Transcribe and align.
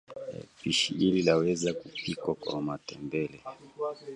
Pishi 0.61 0.93
hili 0.93 1.21
laweza 1.23 1.73
kupikwa 1.73 2.35
kwa 2.35 2.61
matembele 2.61 3.41